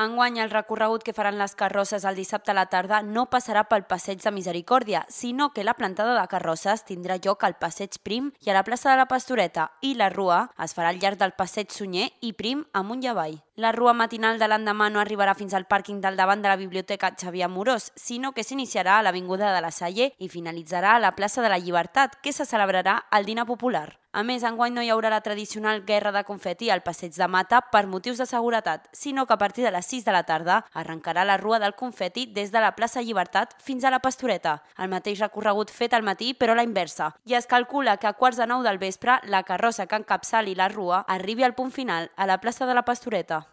Enguany, 0.00 0.38
el 0.40 0.48
recorregut 0.48 1.02
que 1.04 1.12
faran 1.12 1.36
les 1.36 1.52
carrosses 1.60 2.06
el 2.08 2.16
dissabte 2.16 2.52
a 2.52 2.56
la 2.56 2.64
tarda 2.72 3.02
no 3.04 3.26
passarà 3.28 3.66
pel 3.68 3.84
Passeig 3.90 4.22
de 4.24 4.32
Misericòrdia, 4.32 5.02
sinó 5.12 5.50
que 5.52 5.64
la 5.64 5.74
plantada 5.76 6.14
de 6.16 6.26
carrosses 6.32 6.86
tindrà 6.88 7.18
lloc 7.20 7.44
al 7.44 7.58
Passeig 7.60 7.98
Prim 8.02 8.30
i 8.40 8.48
a 8.48 8.56
la 8.56 8.64
plaça 8.64 8.88
de 8.88 8.96
la 8.96 9.08
Pastoreta 9.10 9.68
i 9.84 9.92
la 10.00 10.08
Rua 10.08 10.46
es 10.64 10.72
farà 10.72 10.94
al 10.94 11.02
llarg 11.02 11.20
del 11.20 11.36
Passeig 11.36 11.68
Sunyer 11.76 12.08
i 12.24 12.32
Prim 12.32 12.64
amunt 12.72 13.04
i 13.04 13.12
avall. 13.12 13.36
La 13.60 13.72
rua 13.72 13.92
matinal 13.92 14.38
de 14.40 14.46
l'endemà 14.48 14.86
no 14.88 15.02
arribarà 15.02 15.34
fins 15.36 15.52
al 15.58 15.66
pàrquing 15.68 15.98
del 16.00 16.16
davant 16.16 16.40
de 16.40 16.48
la 16.48 16.56
Biblioteca 16.56 17.10
Xavier 17.12 17.44
Amorós, 17.44 17.90
sinó 17.94 18.32
que 18.32 18.46
s'iniciarà 18.48 18.96
a 18.96 19.04
l'Avinguda 19.04 19.52
de 19.52 19.60
la 19.60 19.74
Salle 19.82 20.14
i 20.16 20.32
finalitzarà 20.32 20.96
a 20.96 21.04
la 21.04 21.12
plaça 21.12 21.44
de 21.44 21.52
la 21.52 21.60
Llibertat, 21.60 22.22
que 22.24 22.32
se 22.32 22.48
celebrarà 22.48 23.02
el 23.12 23.28
dinar 23.28 23.44
popular. 23.44 24.00
A 24.12 24.24
més, 24.26 24.42
enguany 24.42 24.72
no 24.74 24.82
hi 24.82 24.88
haurà 24.90 25.10
la 25.12 25.20
tradicional 25.22 25.84
guerra 25.86 26.10
de 26.10 26.24
confeti 26.26 26.70
al 26.70 26.80
passeig 26.82 27.14
de 27.14 27.28
Mata 27.30 27.60
per 27.70 27.84
motius 27.86 28.18
de 28.18 28.26
seguretat, 28.26 28.88
sinó 28.90 29.26
que 29.26 29.36
a 29.36 29.38
partir 29.38 29.62
de 29.62 29.70
les 29.70 29.86
6 29.86 30.04
de 30.04 30.14
la 30.16 30.24
tarda 30.24 30.64
arrencarà 30.72 31.22
la 31.24 31.36
rua 31.36 31.60
del 31.62 31.76
confeti 31.76 32.26
des 32.26 32.50
de 32.50 32.64
la 32.64 32.72
plaça 32.74 33.04
Llibertat 33.06 33.54
fins 33.62 33.84
a 33.84 33.92
la 33.94 34.00
Pastoreta. 34.02 34.64
El 34.78 34.90
mateix 34.90 35.20
recorregut 35.20 35.70
fet 35.70 35.94
al 35.94 36.02
matí, 36.02 36.32
però 36.34 36.56
a 36.56 36.58
la 36.58 36.66
inversa. 36.66 37.12
I 37.24 37.38
es 37.38 37.46
calcula 37.46 37.98
que 37.98 38.10
a 38.10 38.16
quarts 38.18 38.42
de 38.42 38.48
nou 38.50 38.66
del 38.66 38.82
vespre 38.82 39.20
la 39.30 39.44
carrossa 39.44 39.86
que 39.86 40.02
encapçali 40.02 40.56
la 40.58 40.68
rua 40.68 41.04
arribi 41.06 41.44
al 41.44 41.54
punt 41.54 41.70
final, 41.70 42.10
a 42.16 42.26
la 42.26 42.40
plaça 42.40 42.66
de 42.66 42.74
la 42.74 42.82
Pastoreta. 42.82 43.44